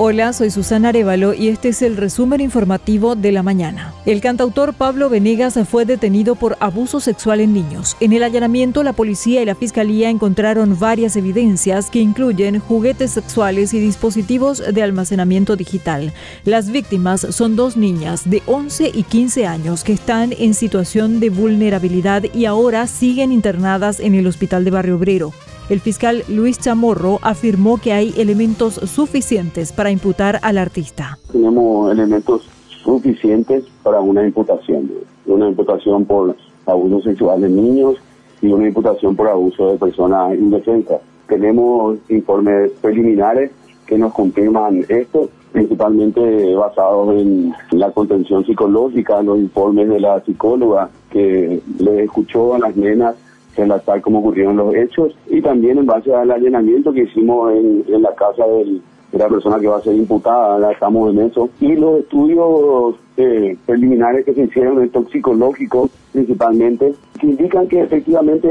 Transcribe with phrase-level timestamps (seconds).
[0.00, 3.92] Hola, soy Susana Arevalo y este es el resumen informativo de la mañana.
[4.06, 7.96] El cantautor Pablo Venegas fue detenido por abuso sexual en niños.
[7.98, 13.74] En el allanamiento, la policía y la fiscalía encontraron varias evidencias que incluyen juguetes sexuales
[13.74, 16.12] y dispositivos de almacenamiento digital.
[16.44, 21.30] Las víctimas son dos niñas de 11 y 15 años que están en situación de
[21.30, 25.32] vulnerabilidad y ahora siguen internadas en el hospital de Barrio Obrero.
[25.68, 31.18] El fiscal Luis Chamorro afirmó que hay elementos suficientes para imputar al artista.
[31.30, 32.48] Tenemos elementos
[32.82, 34.90] suficientes para una imputación,
[35.26, 37.96] una imputación por abuso sexual de niños
[38.40, 41.02] y una imputación por abuso de personas indefensas.
[41.26, 43.50] Tenemos informes preliminares
[43.86, 50.88] que nos confirman esto, principalmente basados en la contención psicológica, los informes de la psicóloga
[51.10, 53.16] que le escuchó a las nenas
[53.58, 58.14] relatar cómo ocurrieron los hechos y también en base al allanamiento que hicimos en, la
[58.14, 58.80] casa de
[59.18, 61.48] la persona que va a ser imputada, estamos en eso.
[61.60, 68.48] Y los estudios eh, preliminares que se hicieron, de toxicológicos principalmente, que indican que efectivamente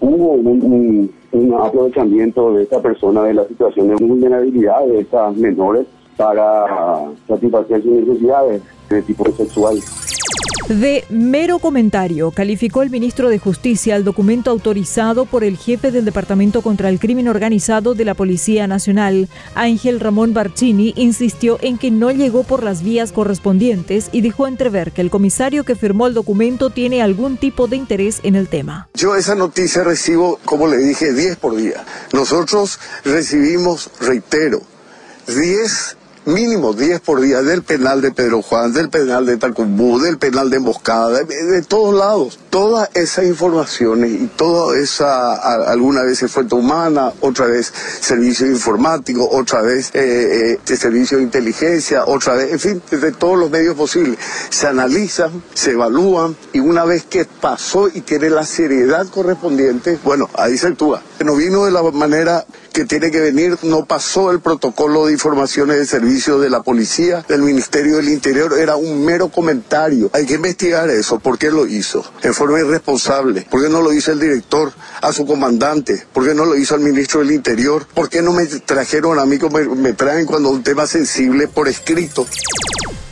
[0.00, 1.10] hubo un,
[1.60, 7.92] aprovechamiento de esta persona de la situación de vulnerabilidad de estas menores para satisfacer sus
[7.92, 9.78] necesidades de tipo sexual.
[10.70, 16.04] De mero comentario, calificó el ministro de Justicia el documento autorizado por el jefe del
[16.04, 19.28] Departamento contra el Crimen Organizado de la Policía Nacional.
[19.56, 24.92] Ángel Ramón Barcini insistió en que no llegó por las vías correspondientes y dejó entrever
[24.92, 28.88] que el comisario que firmó el documento tiene algún tipo de interés en el tema.
[28.94, 31.84] Yo esa noticia recibo, como le dije, 10 por día.
[32.12, 34.62] Nosotros recibimos, reitero,
[35.26, 40.18] 10 mínimo 10 por día del penal de Pedro Juan, del penal de Tacumbú, del
[40.18, 42.38] penal de Emboscada, de, todos lados.
[42.50, 45.34] Todas esas informaciones y toda esa,
[45.70, 52.04] alguna vez fuente humana, otra vez servicio informático, otra vez eh, eh servicio de inteligencia,
[52.04, 54.18] otra vez, en fin, de todos los medios posibles.
[54.50, 60.28] Se analizan, se evalúan y una vez que pasó y tiene la seriedad correspondiente, bueno,
[60.34, 61.02] ahí se actúa.
[61.24, 65.76] No vino de la manera que tiene que venir, no pasó el protocolo de informaciones
[65.76, 70.10] de servicio de la policía, del Ministerio del Interior, era un mero comentario.
[70.12, 72.04] Hay que investigar eso, ¿por qué lo hizo?
[72.22, 73.46] En forma irresponsable.
[73.48, 74.72] ¿Por qué no lo hizo el director
[75.02, 76.04] a su comandante?
[76.12, 77.86] ¿Por qué no lo hizo al ministro del Interior?
[77.94, 81.68] ¿Por qué no me trajeron a mí como me traen cuando un tema sensible por
[81.68, 82.26] escrito?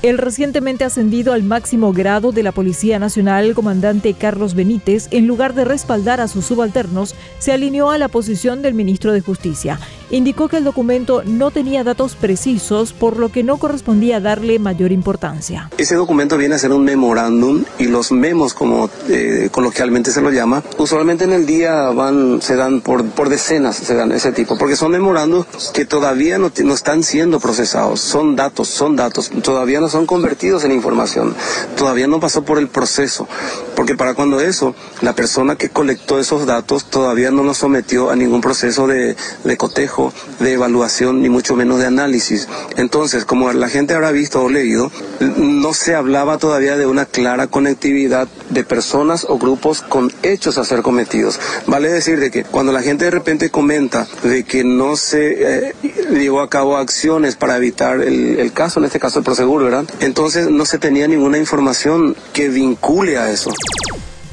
[0.02, 5.26] El recientemente ascendido al máximo grado de la Policía Nacional, el comandante Carlos Benítez, en
[5.26, 9.80] lugar de respaldar a sus subalternos, se alineó a la posición del ministro de Justicia.
[10.10, 14.92] Indicó que el documento no tenía datos precisos, por lo que no correspondía darle mayor
[14.92, 15.70] importancia.
[15.78, 20.30] Ese documento viene a ser un memorándum y los memos, como eh, coloquialmente se lo
[20.30, 24.56] llama, usualmente en el día van, se dan por, por decenas, se dan ese tipo,
[24.58, 29.80] porque son memorándums que todavía no, no están siendo procesados, son datos, son datos, todavía
[29.80, 31.34] no son convertidos en información.
[31.76, 33.28] Todavía no pasó por el proceso,
[33.76, 38.16] porque para cuando eso, la persona que colectó esos datos todavía no nos sometió a
[38.16, 39.16] ningún proceso de,
[39.56, 39.97] cotejo,
[40.38, 42.48] de evaluación, ni mucho menos de análisis.
[42.76, 47.46] Entonces, como la gente habrá visto o leído, no se hablaba todavía de una clara
[47.46, 51.40] conectividad de personas o grupos con hechos a ser cometidos.
[51.66, 55.74] Vale decir de que cuando la gente de repente comenta de que no se eh,
[56.10, 59.84] llevó a cabo acciones para evitar el, caso, en este caso el proseguro, ¿verdad?
[60.00, 63.50] Entonces no se tenía ninguna información que vincule a eso.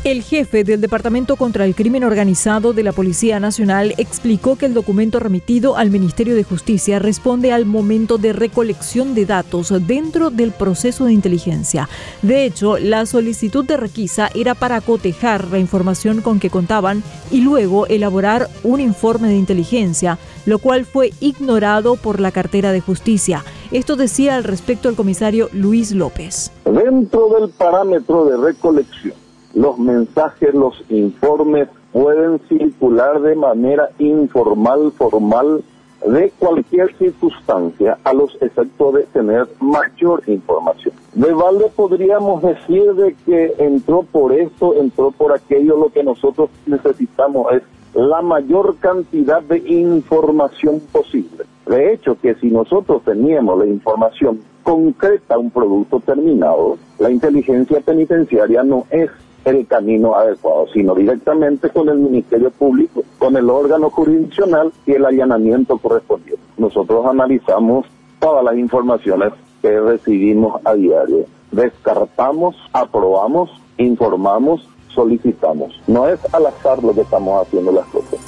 [0.05, 4.75] El jefe del Departamento contra el Crimen Organizado de la Policía Nacional explicó que el
[4.75, 10.51] documento remitido al Ministerio de Justicia responde al momento de recolección de datos dentro del
[10.51, 11.89] proceso de inteligencia.
[12.21, 17.01] De hecho, la solicitud de requisa era para cotejar la información con que contaban
[17.31, 22.79] y luego elaborar un informe de inteligencia, lo cual fue ignorado por la cartera de
[22.79, 23.43] justicia.
[23.71, 26.51] Esto decía al respecto el comisario Luis López.
[26.63, 29.24] Dentro del parámetro de recolección
[29.55, 35.63] los mensajes, los informes pueden circular de manera informal, formal,
[36.05, 40.93] de cualquier circunstancia a los efectos de tener mayor información.
[41.13, 46.49] De balde podríamos decir de que entró por esto, entró por aquello, lo que nosotros
[46.67, 47.63] necesitamos es
[47.95, 51.45] la mayor cantidad de información posible.
[51.65, 58.63] De hecho, que si nosotros teníamos la información concreta, un producto terminado, la inteligencia penitenciaria
[58.63, 59.09] no es
[59.45, 65.05] el camino adecuado, sino directamente con el Ministerio Público, con el órgano jurisdiccional y el
[65.05, 66.43] allanamiento correspondiente.
[66.57, 67.85] Nosotros analizamos
[68.19, 71.25] todas las informaciones que recibimos a diario.
[71.51, 75.79] Descartamos, aprobamos, informamos solicitamos.
[75.85, 78.19] No es al azar lo que estamos haciendo las cosas.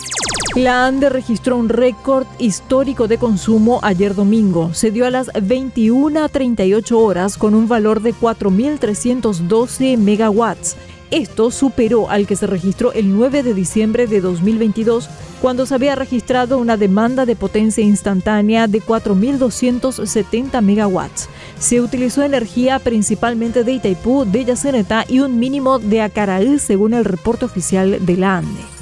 [0.55, 4.73] La ANDE registró un récord histórico de consumo ayer domingo.
[4.73, 10.75] Se dio a las 21.38 horas con un valor de 4.312 megawatts.
[11.11, 15.09] Esto superó al que se registró el 9 de diciembre de 2022,
[15.41, 21.29] cuando se había registrado una demanda de potencia instantánea de 4.270 megawatts.
[21.59, 27.05] Se utilizó energía principalmente de Itaipú, de Yaceneta y un mínimo de Acaraí, según el
[27.05, 28.76] reporte oficial de la ANDE.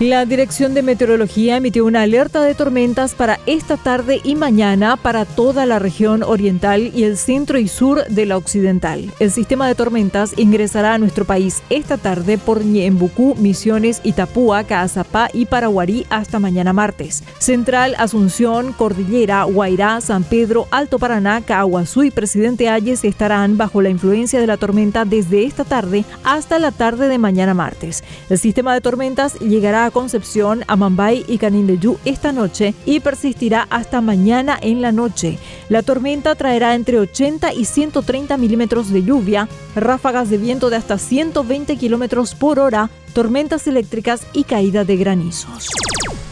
[0.00, 5.24] La Dirección de Meteorología emitió una alerta de tormentas para esta tarde y mañana para
[5.24, 9.12] toda la región oriental y el centro y sur de la occidental.
[9.20, 15.28] El sistema de tormentas ingresará a nuestro país esta tarde por Ñembucú, Misiones, Itapúa, Caazapá
[15.32, 17.22] y Paraguarí hasta mañana martes.
[17.38, 23.90] Central, Asunción, Cordillera, Guairá, San Pedro, Alto Paraná, Caguazú y Presidente Ayes estarán bajo la
[23.90, 28.02] influencia de la tormenta desde esta tarde hasta la tarde de mañana martes.
[28.28, 33.66] El sistema de tormentas llegará a Concepción, a Mambay y Canindeyú esta noche y persistirá
[33.70, 35.38] hasta mañana en la noche.
[35.68, 40.98] La tormenta traerá entre 80 y 130 milímetros de lluvia, ráfagas de viento de hasta
[40.98, 45.68] 120 kilómetros por hora, tormentas eléctricas y caída de granizos.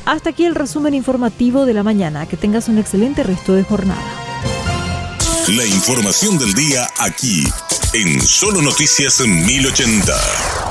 [0.05, 2.27] Hasta aquí el resumen informativo de la mañana.
[2.27, 4.03] Que tengas un excelente resto de jornada.
[5.49, 7.45] La información del día aquí,
[7.95, 10.62] en Solo Noticias 1080.